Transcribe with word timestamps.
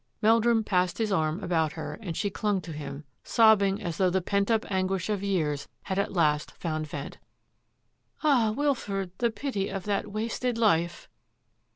Meldrum 0.19 0.63
passed 0.63 0.97
his 0.97 1.11
arm 1.11 1.43
about 1.43 1.73
her 1.73 1.93
and 2.01 2.17
she 2.17 2.31
clung 2.31 2.59
to 2.61 2.71
him, 2.71 3.03
sobbing 3.23 3.79
as 3.79 3.97
though 3.97 4.09
the 4.09 4.19
pent 4.19 4.49
up 4.49 4.65
anguish 4.71 5.11
of 5.11 5.21
years 5.21 5.67
had 5.83 5.99
at 5.99 6.11
last 6.11 6.49
found 6.53 6.87
vent." 6.87 7.19
Ah, 8.23 8.49
Wilfred, 8.49 9.11
the 9.19 9.29
pity 9.29 9.69
of 9.69 9.83
that 9.83 10.11
wasted 10.11 10.57
life 10.57 11.07